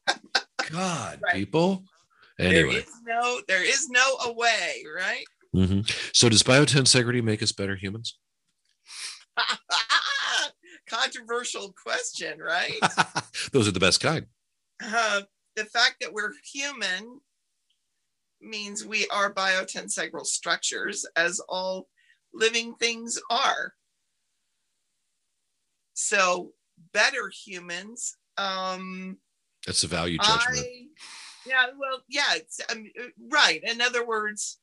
[0.71, 1.33] God, Right.
[1.33, 1.83] people.
[2.39, 2.69] Anyway.
[2.73, 5.25] There is no, there is no away, right?
[5.55, 5.89] Mhm.
[6.13, 8.19] So does biotensegrity make us better humans?
[10.89, 12.79] Controversial question, right?
[13.51, 14.25] Those are the best kind.
[14.83, 15.21] Uh,
[15.55, 17.19] the fact that we're human
[18.41, 21.87] means we are biotensegral structures, as all
[22.33, 23.73] living things are.
[25.93, 26.53] So,
[26.93, 28.15] better humans.
[28.37, 29.17] Um,
[29.65, 30.65] That's a value judgment.
[30.65, 30.85] I,
[31.47, 32.85] yeah, well, yeah, it's, um,
[33.31, 33.61] right.
[33.63, 34.59] In other words,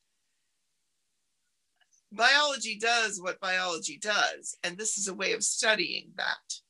[2.15, 6.61] biology does what biology does, and this is a way of studying that.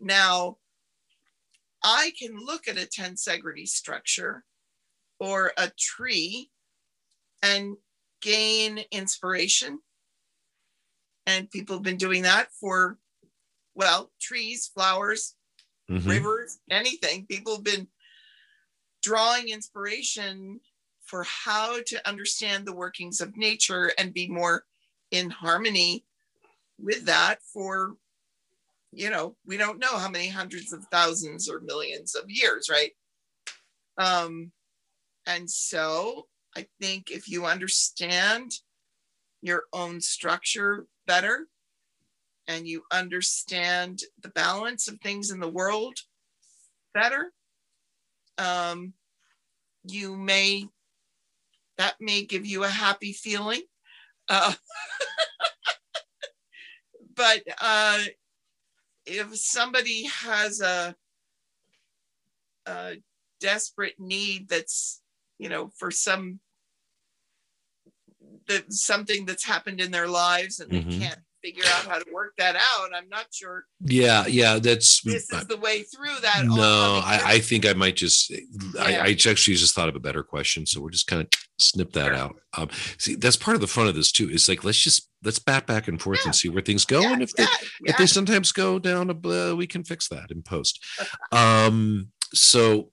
[0.00, 0.58] Now,
[1.82, 4.44] I can look at a tensegrity structure
[5.18, 6.50] or a tree
[7.42, 7.76] and
[8.20, 9.80] gain inspiration.
[11.26, 12.98] And people have been doing that for,
[13.74, 15.36] well, trees, flowers,
[15.88, 16.06] Mhm.
[16.06, 17.26] rivers, anything.
[17.26, 17.88] People have been
[19.02, 20.60] drawing inspiration
[21.10, 24.64] for how to understand the workings of nature and be more
[25.10, 26.04] in harmony
[26.78, 27.96] with that for
[28.92, 32.92] you know we don't know how many hundreds of thousands or millions of years right?
[33.98, 34.52] Um
[35.26, 38.52] and so i think if you understand
[39.42, 41.46] your own structure better
[42.46, 45.98] and you understand the balance of things in the world
[46.94, 47.32] better
[48.38, 48.92] um
[49.84, 50.68] you may
[51.80, 53.62] that may give you a happy feeling
[54.28, 54.52] uh,
[57.16, 57.98] but uh,
[59.06, 60.94] if somebody has a,
[62.66, 62.96] a
[63.40, 65.00] desperate need that's
[65.38, 66.38] you know for some
[68.46, 70.98] that something that's happened in their lives and they Mhm.
[71.00, 75.30] can't figure out how to work that out i'm not sure Yeah, yeah, that's this
[75.32, 77.00] is the way through that no.
[77.02, 78.30] I, I think I might just.
[78.78, 81.28] I, I actually just thought of a better question, so we're just kind of
[81.60, 82.14] snip that Sure.
[82.14, 82.36] out.
[82.56, 82.68] Um,
[82.98, 84.28] see, that's part of the fun of this too.
[84.30, 86.26] Is like let's just let's bat back and forth Yeah.
[86.28, 89.10] and see where things go, yeah, and if they yeah, if they sometimes go down
[89.10, 90.82] a bl- we can fix that in post
[91.32, 92.90] um so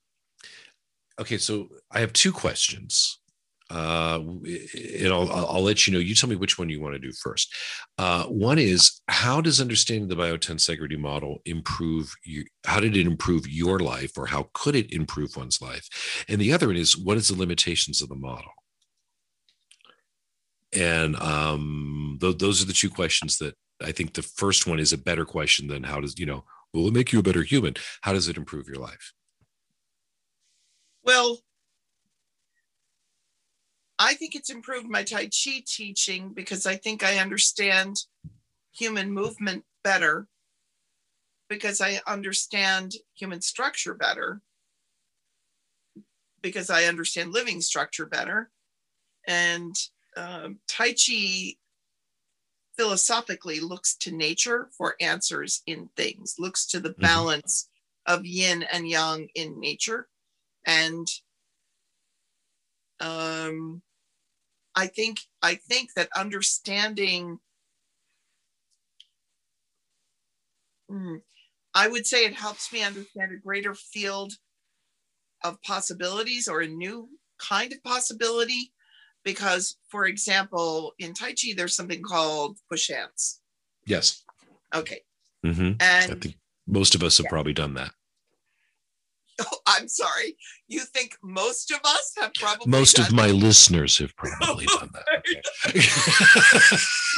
[1.19, 3.19] okay so i have two questions
[3.69, 5.99] uh and I'll, I'll let you know.
[5.99, 7.53] You tell me which one you want to do first.
[7.97, 13.47] Uh one is how does understanding the biotensegrity model improve you how did it improve
[13.47, 16.25] your life or how could it improve one's life?
[16.27, 18.51] And the other one is what is the limitations of the model?
[20.73, 24.91] And um th- those are the two questions that i think the first one is
[24.91, 27.75] a better question than how does you know will it make you a better human?
[28.01, 29.13] How does it improve your life?
[31.03, 31.39] Well,
[33.99, 37.97] I think it's improved my Tai Chi teaching because I think I understand
[38.71, 40.27] human movement better,
[41.49, 44.41] because I understand human structure better,
[46.41, 48.51] because I understand living structure better.
[49.27, 49.75] And
[50.15, 51.55] um, Tai Chi
[52.77, 57.01] philosophically looks to nature for answers in things, looks to the Mhm.
[57.01, 57.69] balance
[58.05, 60.07] of yin and yang in nature
[60.65, 61.07] and
[62.99, 63.81] um,
[64.77, 67.39] I think I think that understanding,
[70.89, 71.17] Hmm,
[71.75, 74.33] I would say it helps me understand a greater field
[75.43, 77.09] of possibilities or a new
[77.39, 78.73] kind of possibility,
[79.23, 83.41] because, for example, in Tai Chi there's something called push hands.
[83.85, 84.23] yes.
[84.75, 85.01] Okay,
[85.43, 86.35] hmm i think
[86.67, 87.91] most of us have probably done that
[89.41, 90.36] oh, I'm sorry,
[90.67, 95.23] you think most of us have probably most of my listeners have probably done that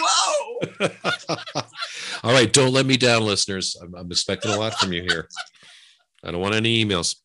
[0.02, 1.62] Whoa.
[2.24, 5.28] all right don't let me down listeners I'm, I'm expecting a lot from you here
[6.24, 7.16] i don't want any emails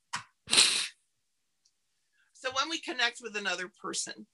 [2.35, 4.27] So when we connect with another person,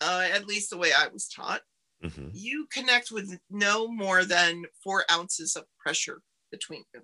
[0.00, 1.60] uh, at least the way I was taught,
[2.04, 2.30] Mhm.
[2.34, 7.02] you connect with no more than four ounces of pressure between you.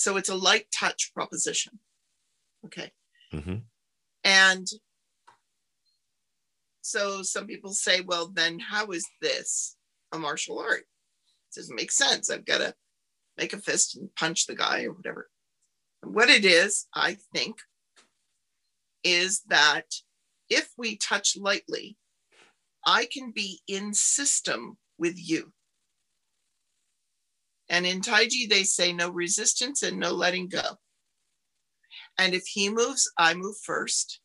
[0.00, 1.78] So it's a light touch proposition.
[2.64, 2.92] Okay.
[3.32, 3.64] Mhm.
[4.24, 4.66] And
[6.80, 9.76] so some people say, well, then how is this
[10.12, 10.80] a martial art?
[10.80, 12.30] It doesn't make sense.
[12.30, 12.74] I've got to
[13.36, 15.30] make a fist and punch the guy or whatever.
[16.02, 17.60] What it is, I think,
[19.04, 19.86] is that
[20.48, 21.96] if we touch lightly,
[22.84, 25.52] I can be in system with you.
[27.70, 30.78] And in Taiji, they say no resistance and no letting go.
[32.18, 34.20] And if he moves, I move first.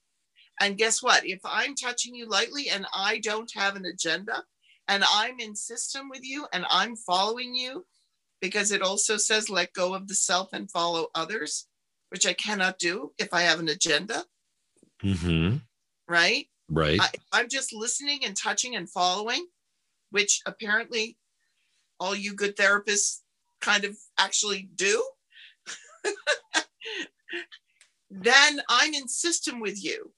[0.60, 1.26] And guess what?
[1.26, 4.44] If I'm touching you lightly and I don't have an agenda
[4.88, 7.86] and I'm in system with you and I'm following you,
[8.42, 11.68] because it also says let go of the self and follow others,
[12.10, 14.26] which I cannot do if I have an agenda,
[15.04, 15.58] Mm-hmm.
[16.08, 16.48] right?
[16.70, 19.46] right I, I'm just listening and touching and following,
[20.10, 21.18] which apparently
[22.00, 23.20] all you good therapists
[23.66, 25.04] kind of actually do.
[28.10, 30.12] then I'm in system with you.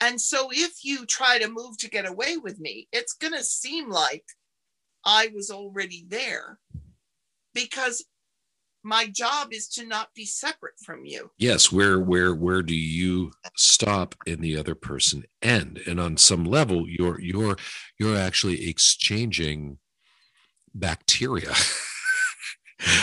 [0.00, 3.42] And so if you try to move to get away with me, it's going to
[3.44, 4.24] seem like
[5.04, 6.58] I was already there
[7.54, 8.04] because
[8.84, 11.30] my job is to not be separate from you.
[11.38, 16.44] yes where where where do you stop and the other person end and on some
[16.44, 17.56] level you're you're
[18.00, 19.78] you're actually exchanging
[20.74, 21.54] bacteria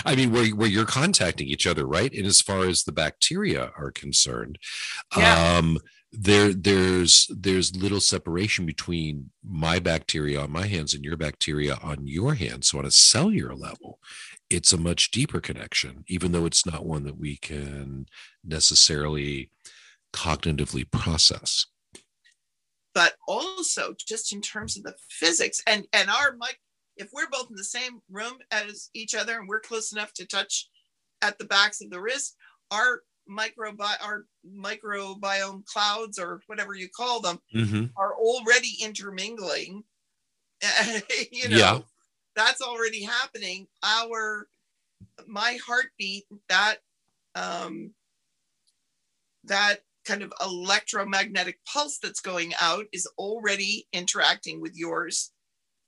[0.05, 3.71] i mean where, where you're contacting each other right and as far as the bacteria
[3.77, 4.57] are concerned
[5.17, 5.57] Yeah.
[5.57, 5.77] um
[6.11, 12.07] there there's there's little separation between my bacteria on my hands and your bacteria on
[12.07, 13.99] your hands so on a cellular level
[14.49, 18.07] it's a much deeper connection even though it's not one that we can
[18.43, 19.51] necessarily
[20.13, 21.65] cognitively process.
[22.93, 26.59] But also just in terms of the physics and and our mic,
[26.99, 30.25] if we're both in the same room as each other and we're close enough to
[30.27, 30.69] touch
[31.23, 32.35] at the backs of the wrist,
[32.69, 37.85] our microbi- our microbiome clouds or whatever you call them Mm-hmm.
[37.97, 39.83] are already intermingling.
[41.31, 41.79] you know, Yeah.
[42.35, 43.67] that's already happening.
[43.81, 44.47] Our
[45.27, 46.77] my heartbeat, that
[47.35, 47.93] um
[49.45, 55.31] that kind of electromagnetic pulse that's going out is already interacting with yours,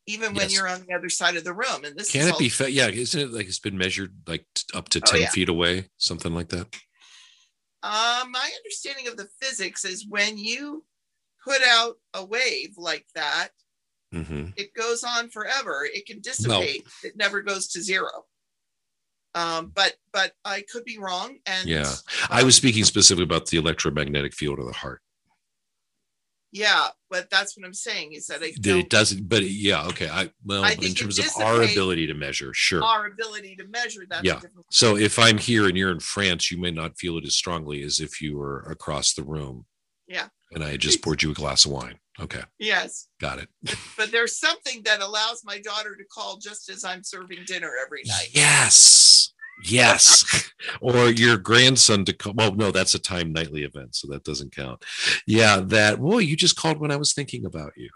[0.08, 0.54] even when Yes.
[0.54, 1.84] you're on the other side of the room.
[1.86, 2.46] And this Can it be?
[2.46, 5.30] all- Fa- yeah, isn't it like it's been measured like up to Oh, ten yeah.
[5.30, 6.68] feet away, something like that?
[7.84, 10.86] Uh, my understanding of the physics is when you
[11.44, 13.50] put out a wave like that,
[14.14, 14.48] Mm-hmm.
[14.58, 15.88] it goes on forever.
[15.92, 16.86] It can dissipate.
[17.02, 18.26] It never goes to zero.
[19.34, 21.38] Um, but but I could be wrong.
[21.46, 21.94] And Yeah.
[22.30, 25.02] I was um, speaking specifically about the electromagnetic field of the heart.
[26.54, 30.10] Yeah, but that's what I'm saying is that I That it doesn't, but yeah, okay.
[30.10, 32.84] I well, I in terms of our ability to measure, sure.
[32.84, 34.26] our ability to measure that.
[34.26, 34.34] Yeah.
[34.34, 37.26] a different So if I'm here and you're in France, you may not feel it
[37.26, 39.66] as strongly as if you were across the room.
[40.08, 40.28] Yeah.
[40.52, 41.98] And I just poured you a glass of wine.
[42.20, 43.08] Okay, yes.
[43.22, 43.48] got it.
[43.96, 48.04] But there's something that allows my daughter to call just as I'm serving dinner every
[48.06, 48.30] night.
[48.34, 49.31] Yes.
[49.64, 50.52] Yes.
[50.82, 52.34] or your grandson to call.
[52.34, 53.96] Well, no, that's a time nightly event.
[53.96, 54.84] So that doesn't count.
[55.28, 55.62] Yeah.
[55.64, 57.90] That, well, you just called when I was thinking about you.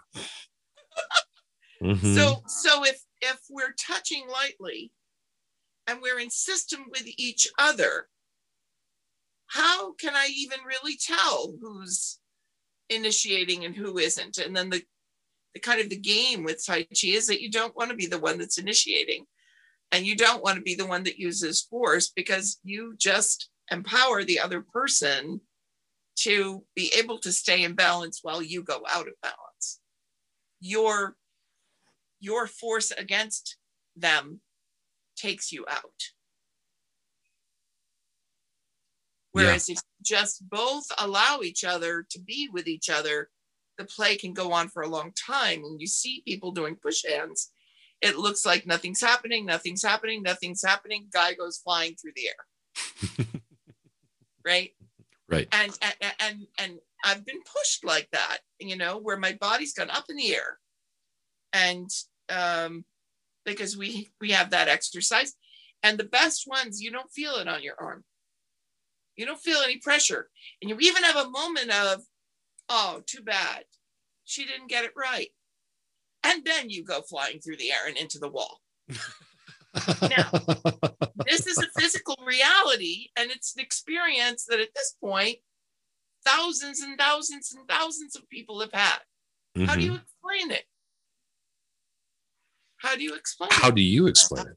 [1.82, 1.96] Mhm.
[2.16, 4.92] So so if if we're touching lightly
[5.86, 8.08] and we're in system with each other,
[9.48, 12.18] how can I even really tell who's
[12.88, 14.38] initiating and who isn't?
[14.38, 14.82] And then the
[15.54, 18.06] the kind of the game with Tai Chi is that you don't want to be
[18.06, 19.26] the one that's initiating
[19.92, 24.24] and you don't want to be the one that uses force because you just empower
[24.24, 25.40] the other person
[26.16, 29.80] to be able to stay in balance while you go out of balance.
[30.60, 31.16] Your
[32.20, 33.58] your force against
[33.94, 34.40] them
[35.16, 36.02] takes you out.
[39.32, 43.28] Whereas if you just both allow each other to be with each other,
[43.76, 45.62] the play can go on for a long time.
[45.62, 47.50] And you see people doing push hands,
[48.02, 51.06] it looks like nothing's happening, nothing's happening, nothing's happening.
[51.12, 53.26] Guy goes flying through the air.
[54.44, 54.70] right?
[55.28, 55.48] right.
[55.52, 59.90] and and and and I've been pushed like that, you know, where my body's gone
[59.90, 60.58] up in the air,
[61.52, 61.88] and
[62.28, 62.84] um,
[63.44, 65.34] because we we have that exercise,
[65.82, 68.04] and the best ones you don't feel it on your arm,
[69.16, 70.28] you don't feel any pressure,
[70.60, 72.02] and you even have a moment of,
[72.68, 73.64] oh, too bad,
[74.24, 75.30] she didn't get it right,
[76.26, 78.60] and then you go flying through the air and into the wall.
[80.02, 80.30] Now,
[81.26, 85.38] this is a physical reality and it's an experience that at this point
[86.24, 88.98] thousands and thousands and thousands of people have had
[89.66, 90.64] how do you explain it
[92.78, 93.54] how do you explain it?
[93.54, 94.56] How it do you explain it?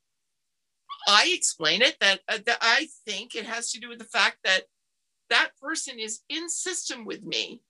[1.07, 4.37] i explain it that, uh, that i think it has to do with the fact
[4.43, 4.63] that
[5.29, 7.61] that person is in system with me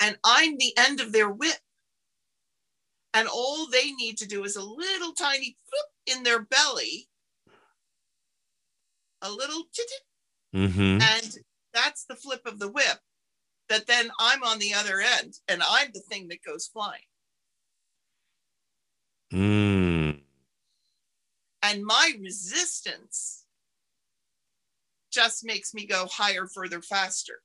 [0.00, 1.58] and i'm the end of their whip
[3.14, 7.08] and all they need to do is a little tiny flip in their belly.
[9.22, 9.64] A little
[10.54, 11.00] Mm-hmm.
[11.00, 11.38] and
[11.72, 12.98] that's the flip of the whip.
[13.70, 17.00] That then i'm on the other end and i'm the thing that goes flying.
[19.32, 20.20] Mm.
[21.62, 23.46] and my resistance
[25.10, 27.40] just makes me go higher further faster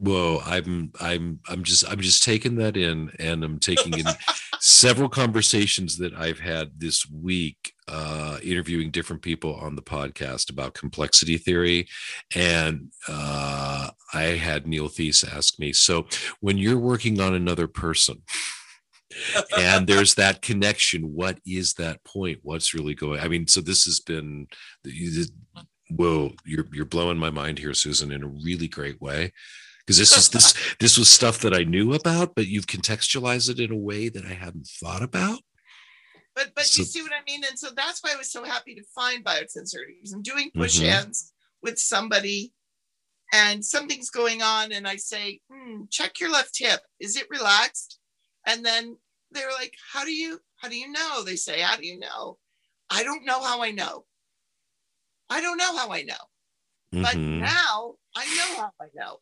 [0.00, 4.06] Whoa, I'm I'm I'm just I'm just taking that in and I'm taking in
[4.60, 10.74] several conversations that I've had this week uh interviewing different people on the podcast about
[10.74, 11.88] complexity theory.
[12.36, 16.06] And uh I had Neil Theise ask me so
[16.38, 18.22] when you're working on another person
[19.58, 22.38] and there's that connection what is that point?
[22.42, 24.46] What's really going I mean so this has been
[25.90, 29.32] whoa you're you're blowing my mind here Susan in a really great way
[29.88, 33.58] because this is this this was stuff that I knew about, but you've contextualized it
[33.58, 35.38] in a way that I hadn't thought about.
[36.34, 37.42] but but So- you see what i mean?
[37.48, 41.32] And so that's why i was so happy to find biotensegrity i'm doing push hands
[41.62, 42.52] with somebody
[43.32, 46.80] and something's going on and i say hmm, check your left hip.
[47.00, 47.98] Is it relaxed?
[48.46, 48.96] And then
[49.32, 51.24] they're like how do you how do you know?
[51.24, 52.36] They say how do you know?
[52.90, 54.04] I don't know how i know.
[55.30, 56.24] I don't know how i know.
[56.92, 57.40] But Mhm.
[57.40, 59.14] now i know how i know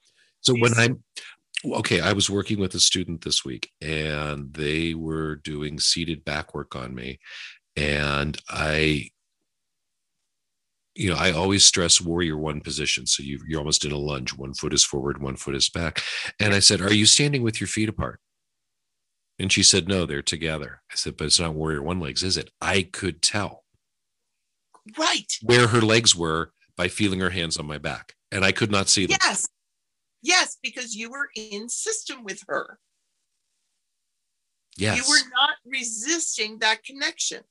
[0.47, 1.03] So when I'm
[1.65, 6.55] okay, I was working with a student this week and they were doing seated back
[6.55, 7.19] work on me.
[7.75, 9.11] And I
[10.95, 13.07] you know, I always stress warrior one position.
[13.07, 14.33] So you, you're almost in a lunge.
[14.33, 16.01] One foot is forward, one foot is back.
[16.41, 18.21] And I said, Are you standing with your feet apart?
[19.41, 20.81] And she said, No, they're together.
[20.93, 22.51] I said, But it's not warrior one legs, is it?
[22.63, 23.65] I could tell
[24.97, 25.27] Right.
[25.43, 28.15] where her legs were by feeling her hands on my back.
[28.31, 29.19] And I could not see them.
[29.23, 29.49] Yes.
[30.23, 32.79] Yes, because you were in system with her.
[34.77, 34.97] Yes.
[34.97, 37.43] You were not resisting that connection.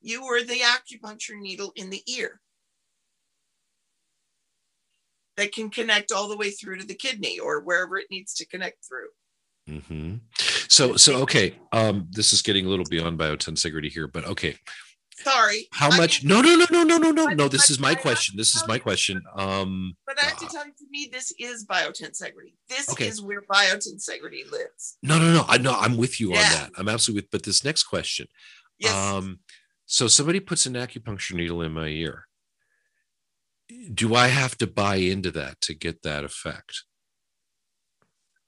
[0.00, 2.40] You were the acupuncture needle in the ear
[5.36, 8.46] that can connect all the way through to the kidney or wherever it needs to
[8.46, 9.80] connect through.
[9.80, 10.16] hmm
[10.68, 11.58] So, so okay.
[11.72, 14.56] Um, this is getting a little beyond biotensegrity here, but okay.
[15.22, 15.68] Sorry.
[15.72, 16.22] How I much?
[16.24, 17.48] mean, No, no, no, no, no, no, no, no.
[17.48, 18.36] This is my question.
[18.36, 19.22] This is my question.
[19.36, 22.54] Um, But I have to uh, tell you, to me, this is biotensegrity.
[22.68, 23.06] This Okay.
[23.06, 24.96] is where biotensegrity lives.
[25.02, 25.44] no, no, no.
[25.48, 26.70] I know I'm with you on that.
[26.76, 27.30] I'm absolutely with.
[27.30, 28.26] But this next question.
[28.78, 28.92] Yes.
[28.92, 29.38] Um,
[29.86, 32.26] so somebody puts an acupuncture needle in my ear.
[33.92, 36.84] Do I have to buy into that to get that effect?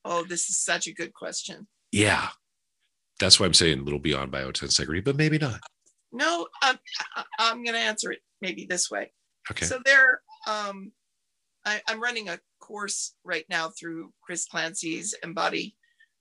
[0.08, 1.66] oh, this is such a good question.
[1.90, 2.28] Yeah.
[3.18, 5.58] That's why I'm saying a little beyond biotensegrity, but maybe not.
[6.16, 6.78] No, I'm,
[7.14, 9.12] I- I'm going to answer it maybe this way.
[9.50, 9.66] Okay.
[9.66, 10.92] So there, um,
[11.64, 15.76] I, I'm running a course right now through Chris Clancy's Embody,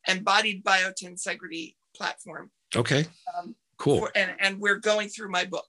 [0.08, 2.52] Embodied Biotensegrity platform.
[2.76, 3.06] okay.
[3.38, 4.00] Um, Cool.
[4.00, 5.68] for- and, and we're going through my book,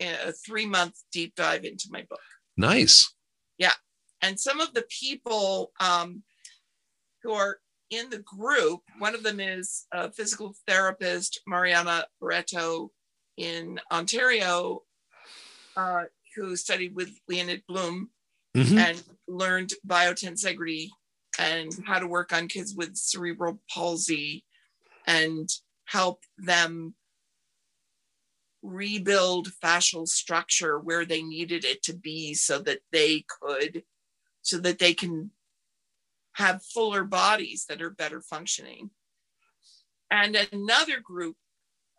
[0.00, 2.20] a three month deep dive into my book.
[2.56, 3.12] Nice.
[3.58, 3.74] Yeah.
[4.22, 6.22] And some of the people um,
[7.22, 7.58] who are
[7.90, 12.90] in the group, one of them is a physical therapist, Mariana Barreto
[13.40, 14.82] in Ontario,
[15.74, 16.04] uh,
[16.36, 18.10] who studied with Leonid Blyum
[18.54, 18.78] Mhm.
[18.78, 20.90] and learned biotensegrity
[21.38, 24.44] and how to work on kids with cerebral palsy
[25.06, 25.48] and
[25.86, 26.94] help them
[28.62, 33.84] rebuild fascial structure where they needed it to be so that they could
[34.42, 35.30] so that they can
[36.32, 38.90] have fuller bodies that are better functioning
[40.10, 41.36] and another group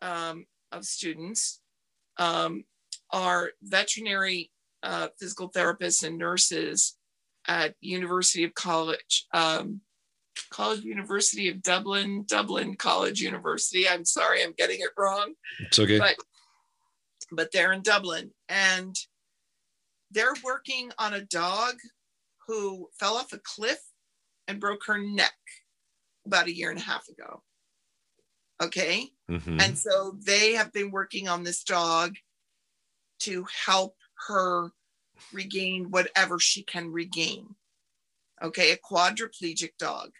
[0.01, 1.59] um, of students
[2.17, 2.63] um,
[3.11, 4.51] are veterinary
[4.83, 6.97] uh, physical therapists and nurses
[7.47, 9.81] at University of College, um,
[10.49, 13.87] College University of Dublin, Dublin College University.
[13.87, 15.99] I'm sorry, I'm getting it wrong, It's okay.
[15.99, 16.15] but
[17.33, 18.93] but they're in Dublin and
[20.11, 21.75] they're working on a dog
[22.47, 23.79] who fell off a cliff
[24.47, 25.31] and broke her neck
[26.25, 27.41] about a year and a half ago.
[28.61, 29.11] Okay.
[29.29, 29.61] Mhm.
[29.61, 32.15] And so they have been working on this dog
[33.19, 33.97] to help
[34.27, 34.71] her
[35.31, 37.55] regain whatever she can regain.
[38.41, 40.11] Okay, a quadriplegic dog,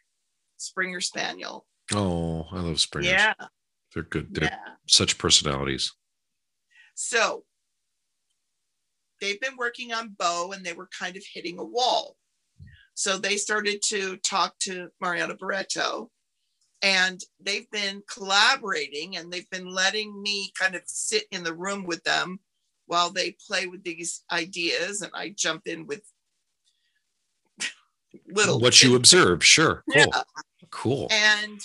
[0.58, 1.68] Springer Spaniel.
[1.94, 3.12] Oh, I love springers.
[3.12, 3.34] Yeah,
[3.94, 4.34] They're good.
[4.34, 4.76] They're yeah.
[4.88, 5.92] such personalities.
[6.94, 7.46] So
[9.20, 12.18] they've been working on Bo and they were kind of hitting a wall.
[12.94, 16.12] So they started to talk to Mariana Barreto
[16.82, 21.84] and they've been collaborating and they've been letting me kind of sit in the room
[21.86, 22.40] with them
[22.88, 26.02] while they play with these ideas and I jump in with
[28.28, 29.84] little what you observe, sure.
[29.94, 30.06] Cool.
[30.14, 30.22] Yeah.
[30.70, 31.08] Cool.
[31.12, 31.60] and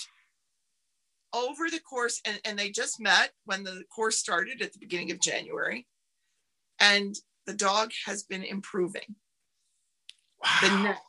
[1.33, 5.11] over the course and, and they just met when the course started at the beginning
[5.11, 5.85] of january
[6.79, 7.15] and
[7.45, 9.15] the dog has been improving
[10.61, 10.83] the Wow.
[10.83, 11.01] neck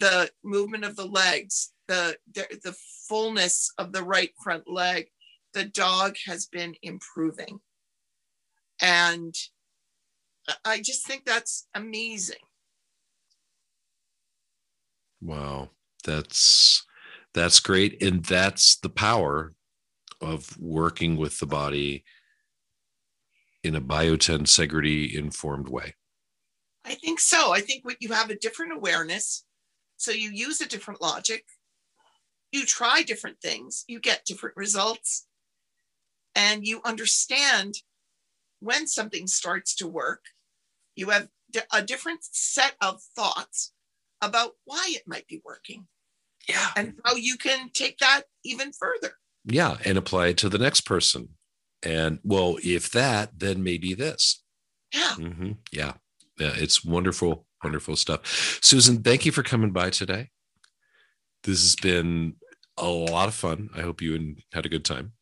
[0.00, 2.76] the movement of the legs the, the the
[3.08, 5.06] fullness of the right front leg
[5.54, 7.60] the dog has been improving
[8.82, 9.34] and
[10.64, 12.36] I- just think that's amazing
[15.20, 15.70] Wow.
[16.04, 16.84] That's
[17.34, 18.02] that's great.
[18.02, 19.54] And that's the power
[20.20, 22.04] of working with the body
[23.62, 25.94] in a biotensegrity informed way.
[26.84, 27.52] I think so.
[27.52, 29.44] I think what you have a different awareness.
[29.96, 31.44] So you use a different logic.
[32.52, 33.84] You try different things.
[33.88, 35.26] You get different results.
[36.34, 37.76] And you understand
[38.60, 40.24] when something starts to work.
[40.94, 41.28] You have
[41.72, 43.72] a different set of thoughts
[44.20, 45.86] about why it might be working
[46.48, 46.70] Yeah.
[46.76, 49.14] and how you can take that even further.
[49.44, 49.76] Yeah.
[49.84, 51.30] And apply it to the next person.
[51.82, 54.42] And well, if that, then maybe this.
[54.92, 55.14] Yeah.
[55.14, 55.94] hmm Yeah.
[56.38, 56.52] Yeah.
[56.54, 58.58] It's wonderful, wonderful stuff.
[58.62, 60.30] Susan, thank you for coming by today.
[61.44, 62.36] This has been
[62.76, 63.70] a lot of fun.
[63.74, 65.12] I hope you had a good time.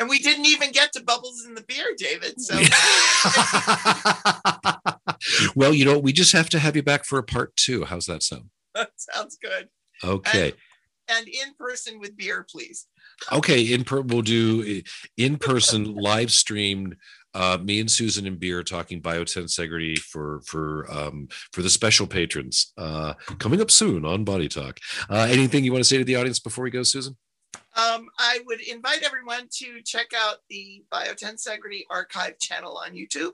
[0.00, 2.40] And we didn't even get to bubbles in the beer, David.
[2.40, 2.54] So
[5.54, 7.84] well, you know, we just have to have you back for a part two.
[7.84, 8.50] How's that sound?
[8.74, 9.68] that sounds good.
[10.04, 10.52] Okay.
[11.08, 12.86] and in person with beer, please.
[13.32, 14.80] Okay, in per we'll do eh,
[15.16, 16.96] in person live streamed.
[17.34, 22.72] Uh, me and Susan and beer talking biotensegrity for for um, for the special patrons
[22.78, 24.78] uh, coming up soon on Body Talk.
[25.10, 27.16] Uh, anything you want to say to the audience before we go, Susan?
[27.76, 33.32] Um, I would invite everyone to check out the Biotensegrity Archive channel on YouTube.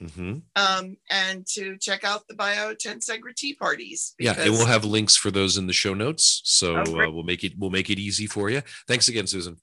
[0.00, 0.38] Mm-hmm.
[0.56, 4.14] Um, and to check out the Biotensegrity parties.
[4.18, 7.22] Yeah, and we'll have links for those in the show notes, so Oh, uh, we'll
[7.24, 8.62] make it we'll make it easy for you.
[8.88, 9.56] Thanks again, Susan.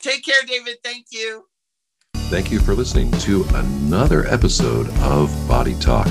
[0.00, 0.76] Take care, David.
[0.82, 1.46] Thank you.
[2.28, 6.08] Thank you for listening to another episode of Body Talk.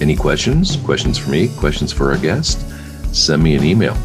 [0.00, 0.76] Any questions?
[0.76, 1.48] Questions for me?
[1.56, 2.64] Questions for our guest?
[3.14, 3.96] Send me an email.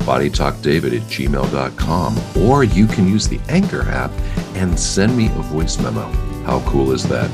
[0.00, 4.10] bodytalkdavid at gmail.com or you can use the Anchor app
[4.56, 6.08] and send me a voice memo.
[6.44, 7.30] How cool is that?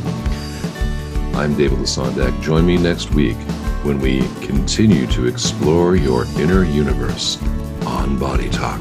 [1.34, 2.40] I'm David Lesondak.
[2.42, 3.38] Join me next week
[3.84, 7.42] when we continue to explore your inner universe
[7.86, 8.80] on Body Talk.